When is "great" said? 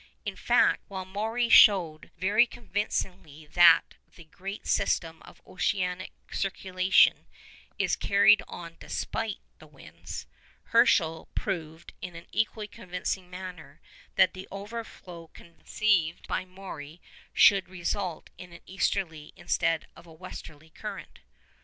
4.23-4.65